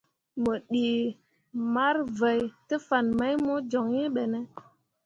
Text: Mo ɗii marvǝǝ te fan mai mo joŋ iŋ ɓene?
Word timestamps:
Mo 0.41 0.53
ɗii 0.69 1.15
marvǝǝ 1.73 2.33
te 2.67 2.75
fan 2.87 3.05
mai 3.19 3.33
mo 3.45 3.53
joŋ 3.71 3.87
iŋ 4.01 4.07
ɓene? 4.15 4.39